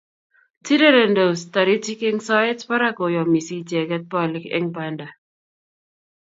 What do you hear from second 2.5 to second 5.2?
barak koyomisi icheget bolik eng banda